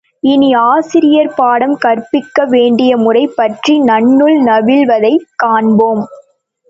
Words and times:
இனி, 0.23 0.53
ஆசிரியர் 0.53 1.33
பாடம் 1.35 1.75
கற்பிக்க 1.77 2.45
வேண்டிய 2.45 2.97
முறை 2.97 3.27
பற்றி 3.35 3.79
நன்னூல் 3.81 4.37
நவில்வதைக் 4.43 5.29
காண்போம். 5.35 6.03